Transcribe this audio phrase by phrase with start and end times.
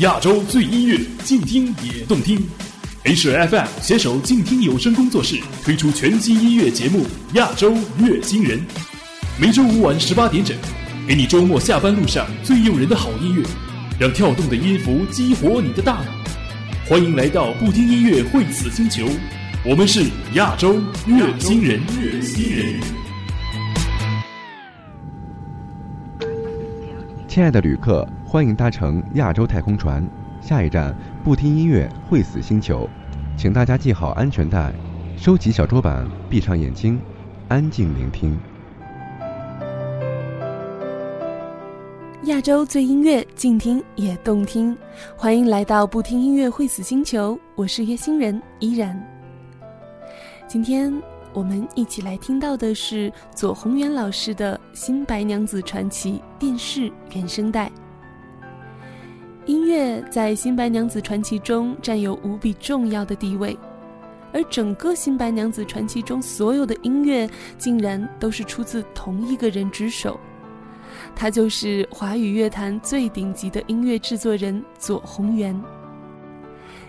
[0.00, 2.46] 亚洲最音乐，静听也动听。
[3.04, 7.04] H FM 携手静听有声工作室推出全新音乐节目
[7.34, 8.58] 《亚洲乐星人》，
[9.40, 10.56] 每周五晚十八点整，
[11.06, 13.42] 给你周末下班路上最诱人的好音乐，
[13.98, 16.06] 让跳动的音符激活你的大脑。
[16.88, 19.06] 欢迎来到不听音乐会死星球，
[19.64, 21.80] 我们是亚洲乐星人。
[22.00, 22.80] 乐星人，
[27.36, 30.02] 亲爱的旅客，欢迎搭乘亚洲太空船，
[30.40, 32.88] 下一站不听音乐会死星球，
[33.36, 34.72] 请大家系好安全带，
[35.18, 36.98] 收起小桌板，闭上眼睛，
[37.48, 38.38] 安静聆听。
[42.22, 44.74] 亚洲最音乐，静听也动听。
[45.14, 48.98] 欢迎来到不听音乐会死星球，我是月星人依然。
[50.48, 50.90] 今天
[51.36, 57.70] 我们一起来听到的是左宏元老师的《新白娘子传奇》电视原声带。
[59.44, 63.54] 音乐在《新白娘子传奇》中占有无比重要的地位，
[64.32, 70.18] 而整个《新白娘子传奇》中所有的音乐，竟然都是出自同一个人之手。
[71.14, 75.54] 他就是华语乐坛最顶级的音乐制作人左宏元。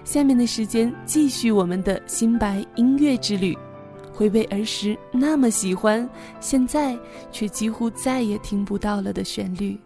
[0.06, 3.58] 下面的时间继续我们的新白音乐之旅，
[4.18, 6.98] 回味儿时那么喜欢，现在
[7.32, 9.80] 却几乎再也听不到了的旋律。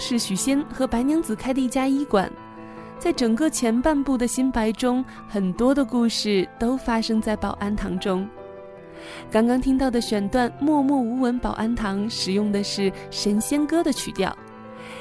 [0.00, 2.32] 是许仙和白娘子开的一家医馆，
[2.98, 8.26] 在整个前半部的新白中，很多的故事都发生在保安堂中。
[9.30, 14.34] 刚刚听到的选段《默默无闻》，保安堂使用的是神仙歌的曲调。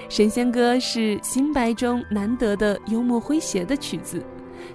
[0.10, 4.24] 神仙歌是新白中难得的幽默诙谐的曲子，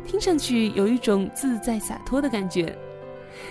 [0.06, 2.76] 听上去有一种自在洒脱的感觉。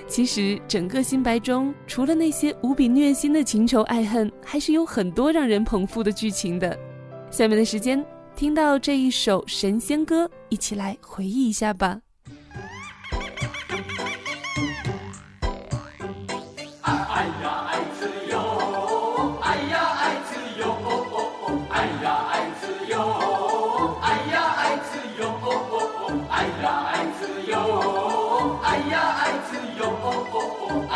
[0.08, 6.78] 其实，整个新白中，除了那些无比虐心的情仇爱恨，还是有很多让人捧腹的剧情的。
[7.32, 8.06] 下面的时间，
[8.36, 12.00] 听到这一首神仙歌，一起来回忆一下吧。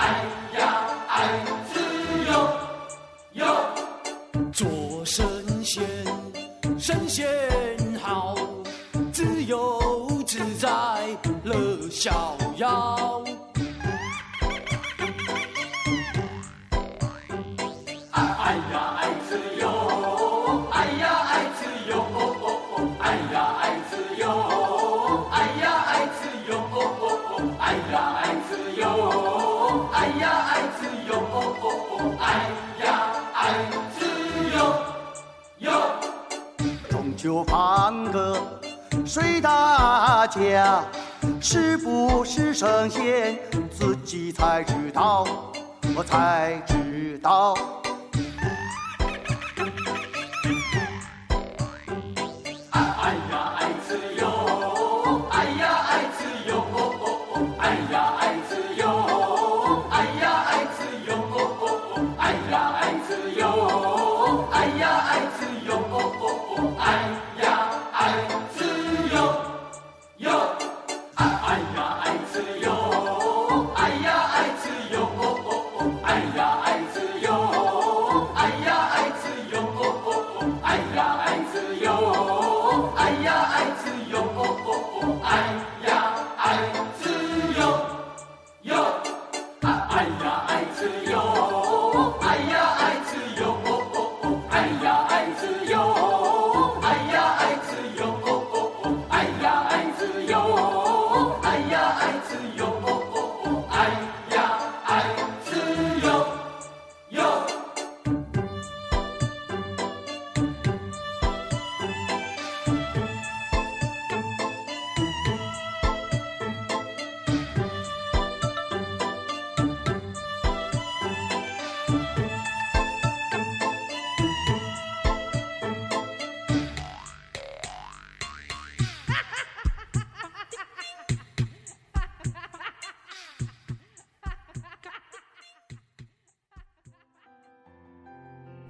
[0.08, 0.24] 哎
[0.58, 1.28] 呀，爱
[1.74, 1.76] 自
[2.32, 2.32] 由，
[3.34, 3.46] 哟，
[4.54, 4.66] 做
[5.04, 5.26] 神
[5.66, 5.84] 仙
[6.80, 7.28] 神仙
[8.02, 8.34] 好，
[9.12, 10.70] 自由自在
[11.44, 13.22] 乐逍遥。
[18.12, 19.68] 哎呀爱自由，
[20.72, 21.92] 哎呀爱自由，
[23.02, 23.04] 哎
[23.34, 24.24] 呀爱自由，
[25.32, 26.56] 哎呀爱自由，
[27.60, 28.86] 哎呀爱自由，
[29.94, 32.26] 哎呀爱自由，哦哦哦哎
[32.86, 32.88] 呀
[33.34, 33.40] 爱
[33.98, 34.00] 自
[34.56, 34.58] 由，
[35.60, 35.68] 哟。
[36.90, 38.38] 中秋放歌
[39.06, 40.84] 睡大觉，
[41.42, 43.40] 是不是神仙
[43.72, 45.26] 自己才知道，
[45.96, 47.56] 我才知道。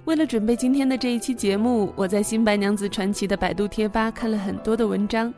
[0.08, 5.30] 为了准备今天的这一期节目，我在《新白娘子传奇》的百度贴吧看了很多的文章，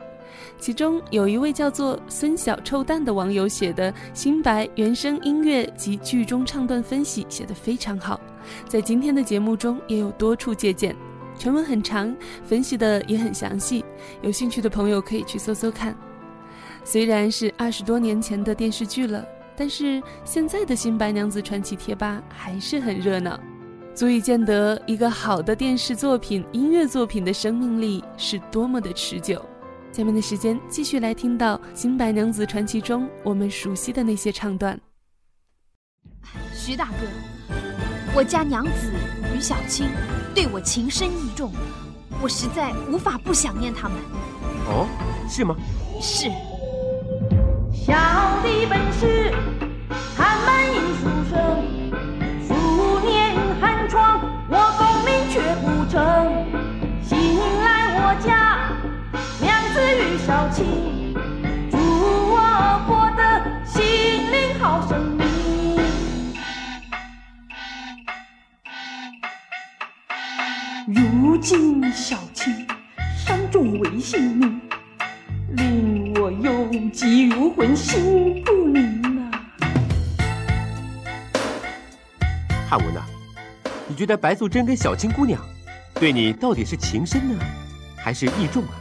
[0.57, 8.17] 其中有一位叫做孙小臭蛋的网友写的《新白原声音乐及剧中唱段分析》写得非常好，
[8.65, 10.95] 在今天的节目中也有多处借鉴。
[11.37, 12.15] 全文很长，
[12.45, 13.83] 分析的也很详细，
[14.21, 15.93] 有兴趣的朋友可以去搜搜看。
[16.85, 23.37] 虽然是二十多年前的电视剧了，但是现在的《新白娘子传奇》贴吧还是很热闹。
[24.01, 29.39] 足以见得一个好的电视作品、音乐作品的生命力是多么的持久。
[29.91, 34.75] 下面的时间继续来听到《新白娘子传奇》中我们熟悉的那些唱段。
[36.51, 37.05] 徐大哥，
[38.15, 38.91] 我家娘子
[39.35, 39.87] 与小青
[40.33, 41.51] 对我情深意重，
[42.23, 43.99] 我实在无法不想念他们。
[44.65, 44.87] 哦，
[45.29, 45.55] 是吗？
[46.01, 46.27] 是。
[47.71, 47.93] 小
[48.41, 49.31] 弟本是
[70.87, 72.67] 如今小青
[73.17, 74.61] 伤重为性命，
[75.51, 79.31] 令我忧急如魂，心不宁啊！
[82.69, 83.01] 汉文呐。
[83.87, 85.41] 你觉得白素贞跟小青姑娘，
[85.95, 87.39] 对你到底是情深呢，
[87.97, 88.80] 还是意重啊？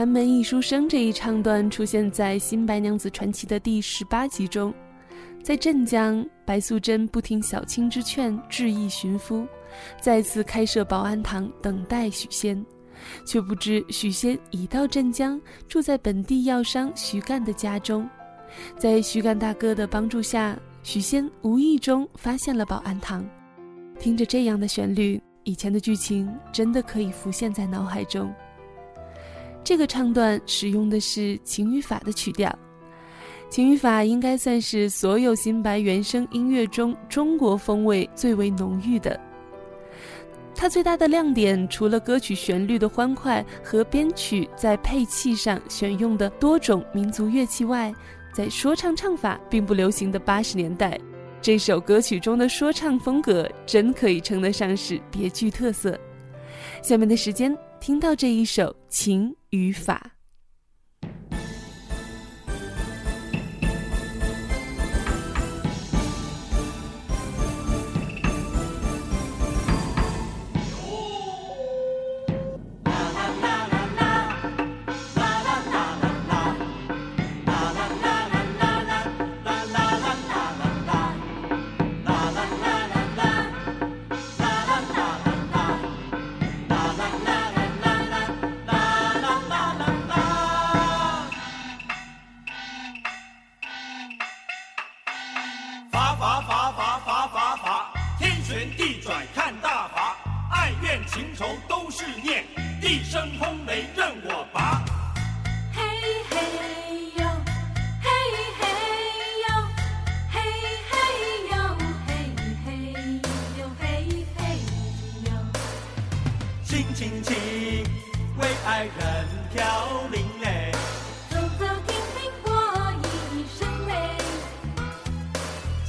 [0.00, 4.72] 寒门一书生这一唱段出现在《新白娘子传奇》的第十八集中，
[5.42, 9.46] 在镇江，白素贞不听小青之劝，致意寻夫。
[10.00, 12.64] 再次开设保安堂等待许仙，
[13.26, 15.38] 却不知许仙已到镇江，
[15.68, 18.08] 住在本地药商徐干的家中。
[18.78, 23.22] 在徐干大哥的帮助下，许仙无意中发现了保安堂。
[23.98, 28.32] 听着这样的旋律，以前的剧情真的可以浮现在脑海中。
[29.62, 32.52] 这个唱段使用的是情与法的曲调，
[33.48, 39.18] 情与法应该算是所有新白原声音乐中中国风味最为浓郁的。
[40.54, 47.94] 它最大的亮点，除了歌曲旋律的欢快和编曲在配器上选用的多种民族乐器外，
[48.34, 50.98] 在说唱唱法并不流行的八十年代，
[51.40, 55.98] 这首歌曲中的说唱风格真可以称得上是别具特色。
[56.82, 60.12] 下面的时间，听到这一首《情语法》。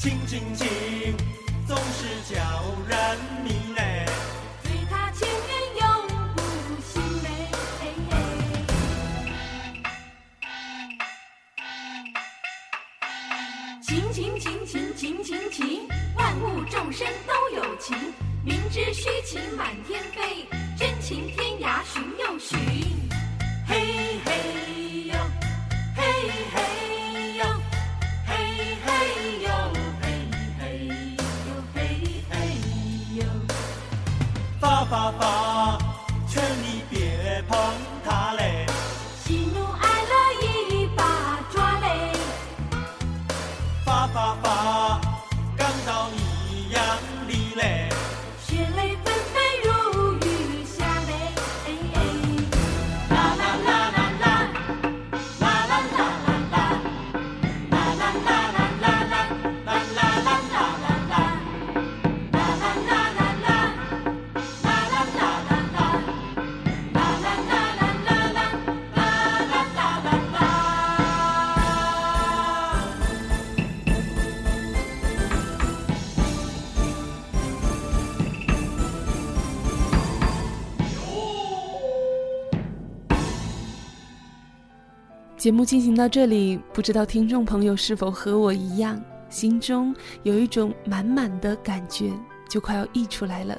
[0.01, 0.67] 情情情，
[1.67, 2.41] 总是叫
[2.87, 4.07] 人迷嘞，
[4.63, 5.85] 醉他千年永
[6.33, 6.41] 不
[6.81, 7.27] 醒嘞。
[13.83, 17.95] 情情情情情情情，万物众生都有情，
[18.43, 20.01] 明知虚情满天。
[85.41, 92.11] 节目进行到这里，不知道听众朋友是否和我一样，心中有一种满满的感觉，
[92.47, 93.57] 就快要溢出来了。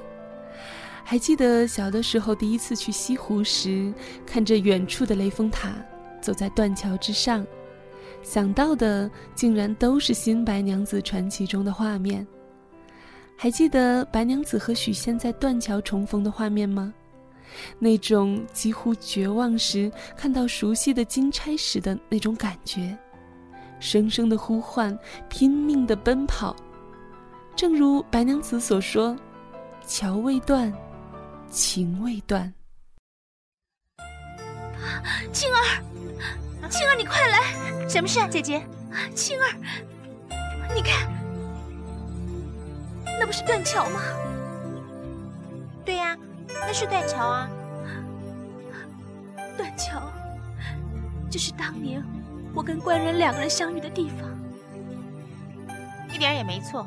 [1.03, 3.93] 还记得小的时候第一次去西湖时，
[4.25, 5.73] 看着远处的雷峰塔，
[6.21, 7.45] 走在断桥之上，
[8.23, 12.25] 想到的竟然都是《新白娘子传奇》中的画面。
[13.37, 16.95] 还记得白娘子和许仙在断桥重逢的画面吗？
[17.79, 22.97] 那种几乎绝望时看到熟悉的金钗时的那种感觉，
[23.81, 24.97] 声声的呼唤，
[25.29, 26.55] 拼命的奔跑。
[27.55, 29.17] 正如白娘子所说
[29.87, 30.73] ：“桥未断，
[31.51, 32.53] 情未断。
[35.33, 37.89] 青儿，青儿，你快来！
[37.89, 38.63] 什么事啊，姐姐？
[39.15, 39.47] 青儿，
[40.75, 41.09] 你看，
[43.19, 44.01] 那不是断桥吗？
[45.85, 46.17] 对呀、
[46.67, 47.51] 那是断桥啊。
[49.57, 50.03] 断桥，
[51.31, 52.03] 就是当年
[52.55, 54.31] 我跟官人两个人相遇的地方。
[56.13, 56.87] 一点也没错，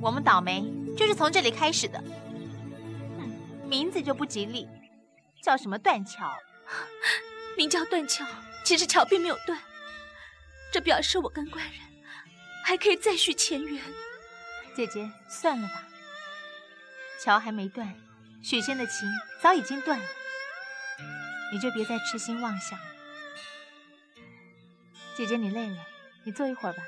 [0.00, 0.64] 我们倒霉
[0.96, 2.02] 就是从这里开始的。
[3.18, 3.30] 哼，
[3.68, 4.68] 名字就不吉利，
[5.42, 6.32] 叫什么断桥？
[7.56, 8.24] 名叫断桥，
[8.64, 9.58] 其实桥并没有断，
[10.72, 11.74] 这表示我跟官人
[12.64, 13.82] 还可以再续前缘。
[14.74, 15.84] 姐姐，算了吧。
[17.22, 17.94] 桥还没断，
[18.44, 19.08] 许仙的情
[19.40, 20.04] 早已经断了，
[21.50, 22.84] 你就别再痴心妄想了。
[25.16, 25.78] 姐姐，你累了，
[26.24, 26.82] 你坐一会儿吧。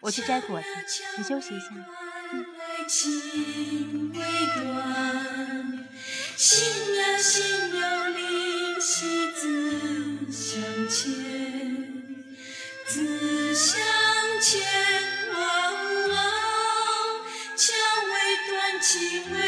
[0.00, 0.66] 我去摘果子，
[1.18, 1.66] 你休息一下。
[2.88, 3.80] 情
[18.80, 18.98] 情
[19.30, 19.38] 未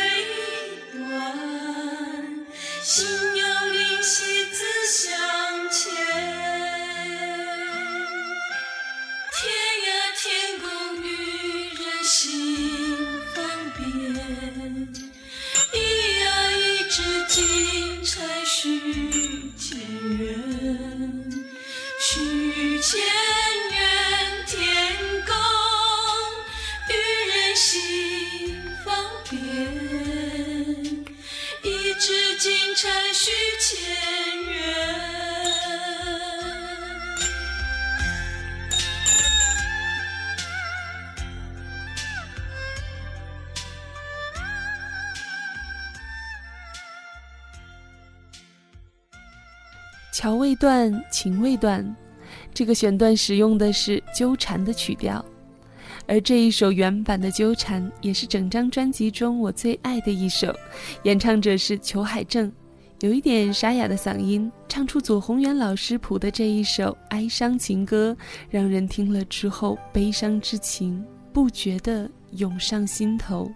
[0.93, 2.47] 断，
[2.83, 3.32] 心
[50.23, 51.85] 桥未断，情未断。
[52.55, 55.25] 这个选段使用的是纠缠的曲调，
[56.07, 60.55] 而这一首原版的纠缠也是整张专辑中我最爱的一首，
[61.02, 62.52] 演唱者是裘海正，
[63.00, 68.17] 有一点沙哑的嗓音，唱出左宏元老师谱的这一首哀伤情歌，
[68.49, 73.50] 让人听了之后悲伤之情不觉地涌上心头。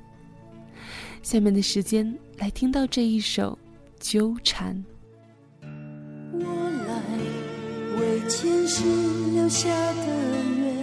[1.22, 3.56] 下面的时间来听到这一首
[4.00, 4.84] 纠缠。
[8.28, 8.82] 前世
[9.32, 10.06] 留下的
[10.58, 10.74] 缘，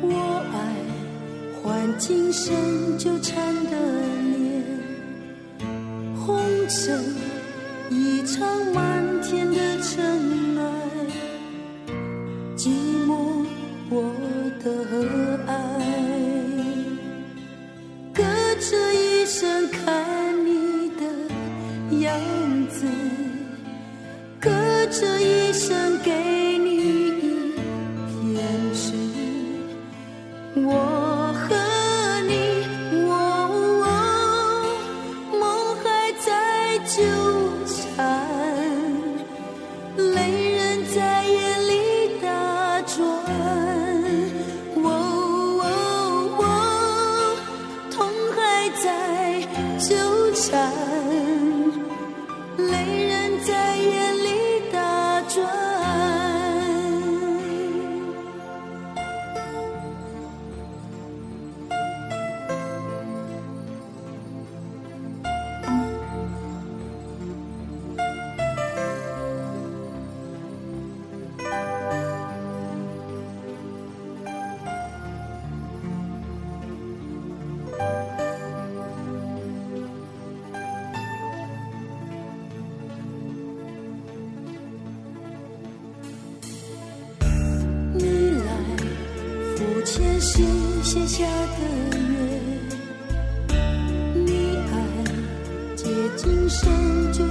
[0.00, 0.56] 我爱
[1.62, 4.64] 换今生纠缠的念。
[6.16, 6.98] 红尘
[7.90, 10.62] 一场漫天的尘埃，
[12.56, 12.70] 寂
[13.06, 13.44] 寞
[13.90, 14.14] 我
[14.64, 14.66] 的
[15.46, 15.52] 爱，
[18.14, 18.22] 隔
[18.58, 19.68] 着一生
[25.00, 27.10] 这一生给你一
[28.34, 28.42] 片
[28.74, 28.92] 痴，
[30.56, 31.54] 我和
[32.26, 32.32] 你，
[33.06, 33.12] 哦，
[35.38, 35.40] 梦
[35.76, 35.86] 还
[36.18, 36.26] 在
[36.84, 36.96] 纠
[89.58, 90.44] 不欠谁
[90.84, 91.58] 写下的
[91.96, 92.40] 愿
[94.24, 94.72] 你爱
[95.74, 95.84] 借
[96.16, 97.26] 今生就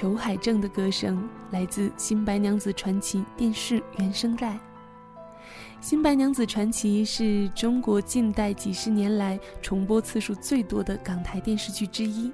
[0.00, 4.54] 裘海正的歌声来自《新白娘子传奇》电视原声带。
[5.78, 12.32] 《新白娘子传奇》是中国近代几十年来重播次数最多的港台电视剧之一。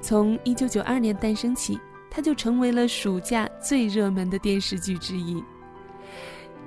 [0.00, 1.78] 从1992年诞生起，
[2.10, 5.40] 它就成为了暑假最热门的电视剧之一。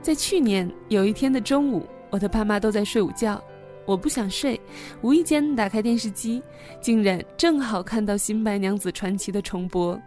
[0.01, 3.43] 在去年有一天的中午，我的爸妈都在睡午觉，
[3.85, 4.57] 我不想睡，
[5.01, 6.41] 无意间打开电视机，
[6.79, 10.01] 竟然正好看到《新白娘子传奇》的重播。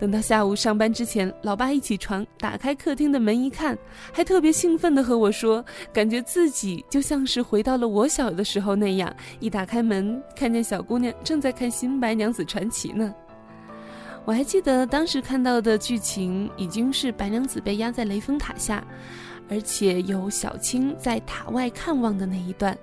[0.00, 3.76] 等到下午上班之前，老爸一起床，打开客厅的门一看，
[4.14, 9.14] 还特别兴奋地和我说，感觉自己就像是回到了我小的时候那样。
[9.40, 13.14] 一打开门，看见小姑娘正在看《新白娘子传奇》呢。
[14.24, 18.82] 我还记得当时看到的剧情，已经是白娘子被压在雷峰塔下，
[19.50, 22.74] 而且有小青在塔外看望的那一段。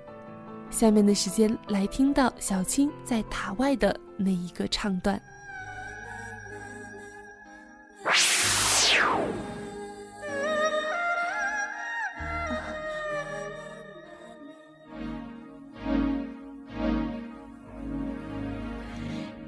[0.70, 5.20] 下面的时间来听到小青在塔外的那一个唱段。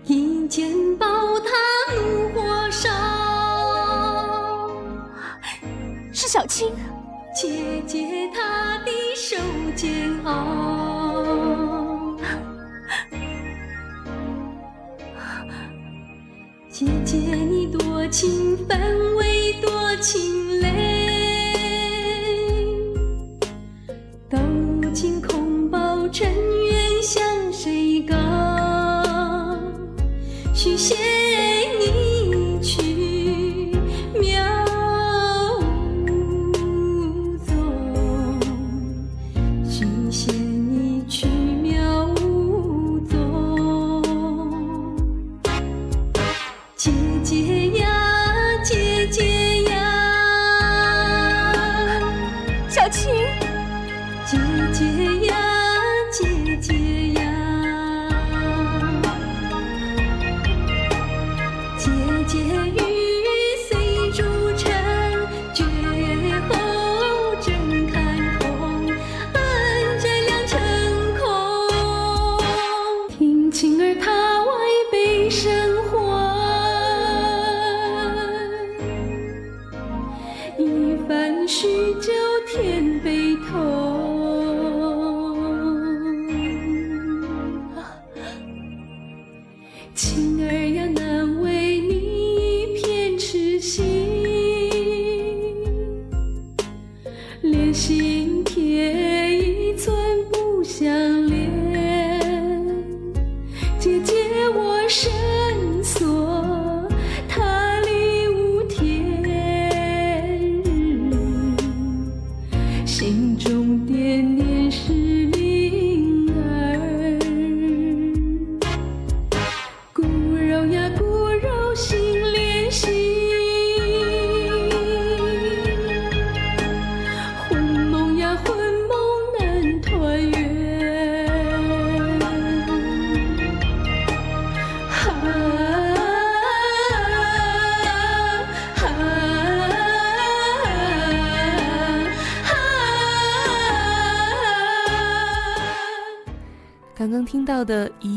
[0.04, 1.06] 一见宝
[1.40, 1.46] 塔
[1.94, 2.90] 怒火烧，
[6.12, 6.74] 是小青，
[7.34, 9.36] 姐姐她的手
[9.76, 11.14] 煎熬。
[16.68, 17.16] 姐姐
[18.10, 20.39] 情分未多情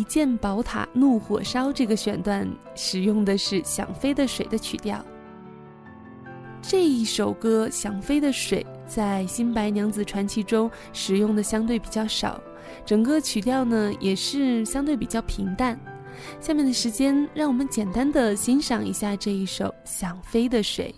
[0.03, 5.01] 一剑宝塔怒火烧》这个选段，使用的是《想飞的水》的曲调。
[6.61, 12.37] 这一首歌《想飞的水》在《新白娘子传奇》中使用的相对比较少，
[12.85, 15.79] 整个曲调呢也是相对比较平淡。
[16.41, 20.93] 下面的时间，让我们简单的欣赏一下这一首《想飞的水》。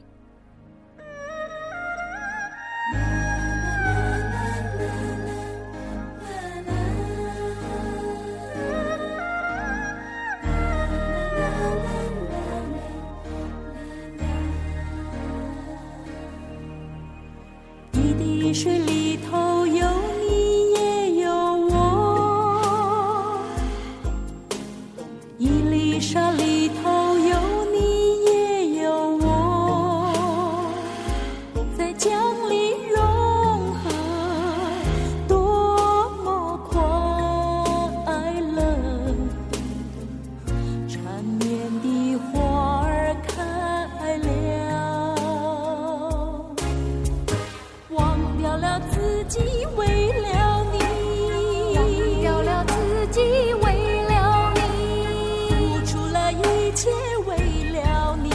[49.36, 49.42] 己，
[49.76, 49.86] 为
[50.22, 50.80] 了你，
[51.76, 52.74] 忘掉了自
[53.12, 53.20] 己，
[53.56, 53.66] 为
[54.08, 54.60] 了你，
[55.52, 56.90] 付出了一切，
[57.28, 57.36] 为
[57.74, 58.30] 了你，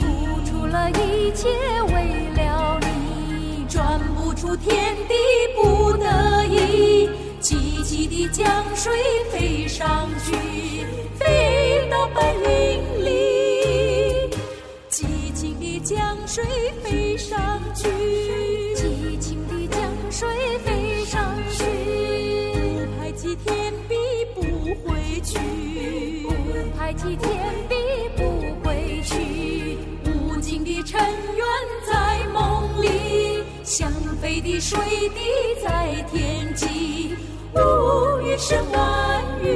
[0.00, 0.04] 付
[0.44, 1.48] 出了一切，
[1.94, 1.94] 为
[2.34, 5.14] 了你，转不出天地，
[5.54, 8.44] 不得已，急急的江
[8.74, 8.92] 水
[9.30, 10.34] 飞上去，
[11.20, 13.08] 飞到白云里，
[14.88, 16.44] 激情的江水
[16.82, 16.99] 飞
[34.50, 34.78] 飞的水
[35.10, 35.20] 滴
[35.62, 37.14] 在天际，
[37.54, 39.46] 无语声万语。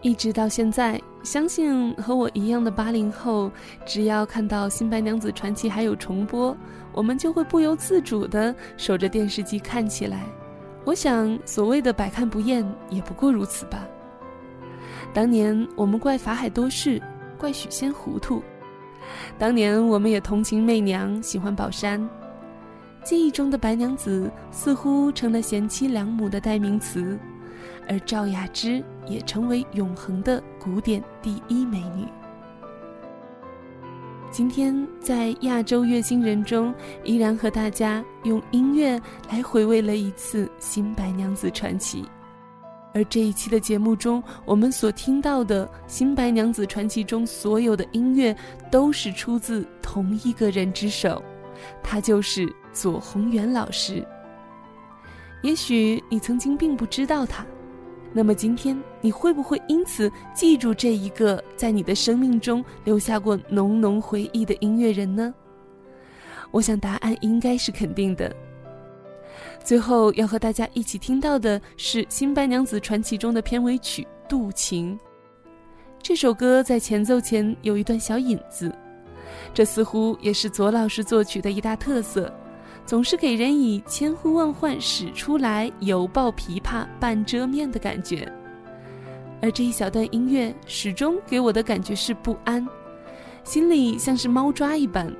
[0.00, 3.50] 一直到现在，相信和我一样的八零后，
[3.84, 6.56] 只要看到《新白娘子传奇》还有重播，
[6.92, 10.22] 我们就会不由自主的守着电视机看起来。
[10.84, 13.86] 我想，所谓的百看不厌，也不过如此吧。
[15.12, 17.00] 当年我们怪法海多事，
[17.38, 18.40] 怪许仙糊涂；
[19.38, 22.08] 当年我们也同情媚娘，喜欢宝山。
[23.02, 27.18] 记忆中的白娘子似乎成了贤妻良母的代名词。
[27.88, 32.06] 而赵雅芝也成为永恒的古典第一美女。
[34.30, 36.72] 今天在亚洲乐星人中，
[37.04, 42.02] 依然和大家用音乐来回味了一次《新白娘子传奇》。
[42.94, 48.36] 而这一期的节目中，我们所听到的《新白娘子传奇》中所有的音乐，
[48.70, 51.22] 都是出自同一个人之手，
[51.82, 54.06] 他就是左宏元老师。
[55.42, 57.44] 也许你曾经并不知道他。
[58.14, 65.32] 那么今天你会不会因此记住这一个在你的生命中留下过浓浓回忆的音乐人呢？
[66.50, 68.30] 我想答案应该是肯定的。
[69.64, 74.98] 最后要和大家一起听到的是《新白娘子传奇》中的片尾曲《渡情》。
[76.02, 78.74] 这首歌在前奏前有一段小引子，
[79.54, 82.32] 这似乎也是左老师作曲的一大特色。
[82.84, 88.30] 总是给人以千呼万唤始出来，犹抱琵琶半遮面的感觉。
[89.40, 92.66] 而这一小段音乐始终给我的感觉是不安，
[93.44, 95.14] 心里像是猫抓一般。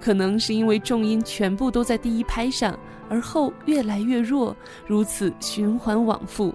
[0.00, 6.54] 可能是因为重音全部都在第一拍上，而后越来越弱，如此循环往复。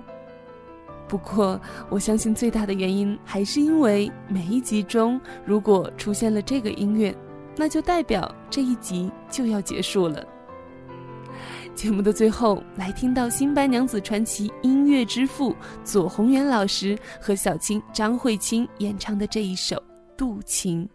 [1.08, 7.16] 不过，我相信最大的原因还是因为每一集中如果出现了这个音乐，
[7.56, 10.26] 那就代表这一集就要结束了。
[11.76, 19.76] 节目的最后，来听到《新白娘子传奇》音乐之父左宏元老师和小青张慧清演唱的这一首
[20.16, 20.86] 《渡情》。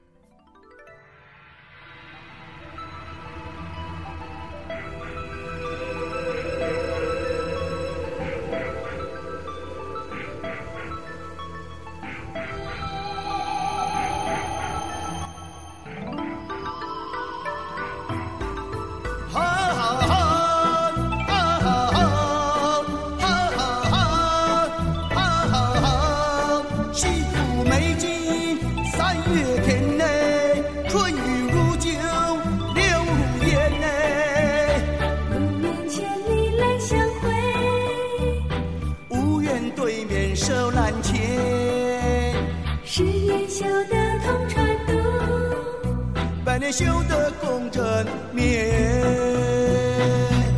[46.79, 48.69] 羞的共枕眠。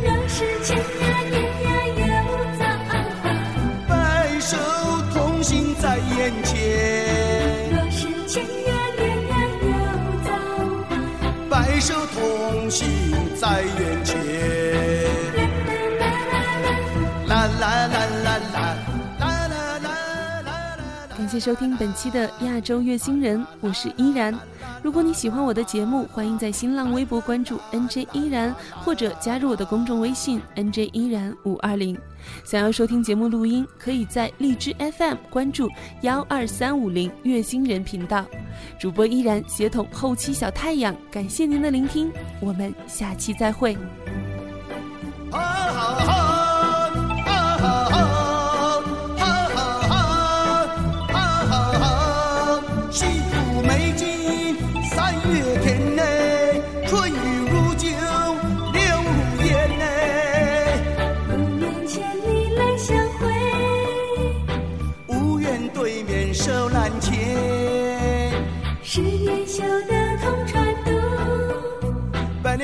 [0.03, 0.11] 呀，
[1.97, 2.09] 呀，
[3.89, 4.55] 白首
[5.11, 6.59] 同心在眼前。
[12.69, 12.85] 心
[13.35, 14.15] 在眼前。
[17.27, 18.77] 啦啦啦啦啦啦
[19.19, 19.89] 啦啦啦
[20.45, 20.47] 啦！
[21.17, 24.33] 感谢收听本期的亚洲月星人，我是依然。
[24.83, 31.95] 如果你喜欢我的节目，欢迎在新浪微博关注 NJ 依然，或者加入我的公众微信 NJ 依然五二零。
[32.43, 35.69] 想要收听节目录音，可以在荔枝 FM 关注
[36.01, 38.25] 幺二三五零月星人频道。
[38.79, 43.77] 主播依然协同后期小太阳，感谢您的聆听，我们下期再会。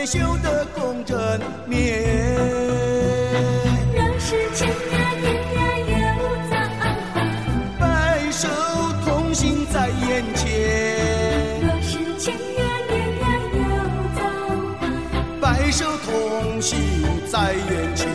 [0.08, 1.18] 修得共枕
[1.66, 2.02] 眠。
[3.94, 4.74] 若是千呀
[5.20, 5.94] 年呀有
[6.50, 6.82] 造化，
[7.78, 7.86] 白
[8.32, 8.48] 首
[9.04, 13.60] 同心在眼前，若是千呀年呀有
[14.16, 14.20] 造
[14.80, 14.82] 化，
[15.42, 16.80] 白首同心
[17.30, 18.07] 在眼前。